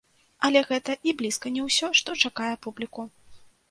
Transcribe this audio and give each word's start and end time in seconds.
Але 0.47 0.63
гэта 0.69 0.95
і 1.11 1.15
блізка 1.21 1.53
не 1.59 1.69
ўсё, 1.69 1.87
што 2.03 2.19
чакае 2.27 2.53
публіку. 2.69 3.11